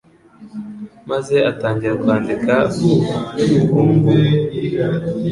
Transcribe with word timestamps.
maze 1.09 1.35
atangira 1.51 1.93
kwandika 2.01 2.55
mu 2.79 2.93
mukungugu. 3.49 4.11